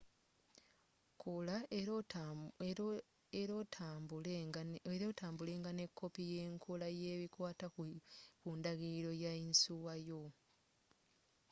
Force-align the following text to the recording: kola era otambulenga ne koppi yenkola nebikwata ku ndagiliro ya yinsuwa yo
kola 1.21 1.55
era 4.93 5.03
otambulenga 5.11 5.71
ne 5.77 5.85
koppi 5.97 6.23
yenkola 6.33 6.87
nebikwata 6.99 7.65
ku 8.41 8.49
ndagiliro 8.59 9.11
ya 9.23 9.31
yinsuwa 9.39 9.93
yo 10.07 10.21